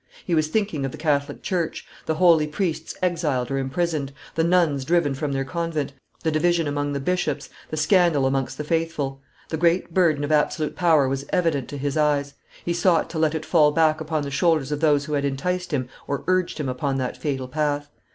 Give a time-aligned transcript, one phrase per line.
[0.25, 4.83] He was thinking of the Catholic church, the holy priests exiled or imprisoned, the nuns
[4.83, 5.93] driven from their convent,
[6.23, 9.21] the division among the bishops, the scandal amongst the faithful.
[9.49, 12.33] The great burden of absolute power was evident to his eyes;
[12.65, 15.71] he sought to let it fall back upon the shoulders of those who had enticed
[15.71, 17.91] him or urged him upon that fatal path.